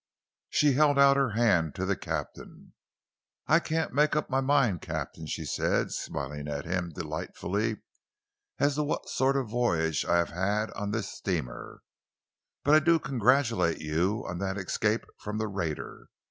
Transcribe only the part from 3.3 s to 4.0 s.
"I can't